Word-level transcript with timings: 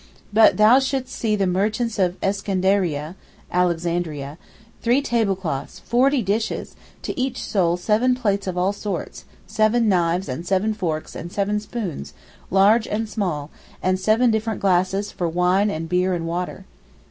But 0.33 0.57
thou 0.57 0.79
shouldst 0.79 1.13
see 1.15 1.35
the 1.35 1.45
merchants 1.45 1.99
of 1.99 2.19
Escandarieh, 2.21 3.13
(Alexandria), 3.51 4.39
three 4.81 4.99
tablecloths, 4.99 5.77
forty 5.77 6.23
dishes, 6.23 6.75
to 7.03 7.21
each 7.21 7.39
soul 7.43 7.77
seven 7.77 8.15
plates 8.15 8.47
of 8.47 8.57
all 8.57 8.73
sorts, 8.73 9.25
seven 9.45 9.87
knives 9.87 10.27
and 10.27 10.43
seven 10.43 10.73
forks 10.73 11.15
and 11.15 11.31
seven 11.31 11.59
spoons, 11.59 12.13
large 12.49 12.87
and 12.87 13.07
small, 13.07 13.51
and 13.83 13.99
seven 13.99 14.31
different 14.31 14.59
glasses 14.59 15.11
for 15.11 15.29
wine 15.29 15.69
and 15.69 15.87
beer 15.87 16.15
and 16.15 16.25
water. 16.25 16.65